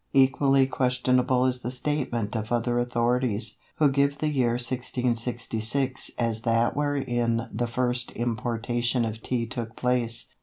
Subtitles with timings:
[0.13, 6.75] Equally questionable is the statement of other authorities, who give the year 1666 as that
[6.75, 10.29] wherein the first importation of Tea took place.